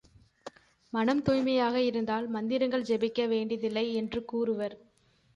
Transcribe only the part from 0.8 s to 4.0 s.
மனம் தூய்மையாக இருந்தால் மந்திரங்கள் செபிக்க வேண்டியதில்லை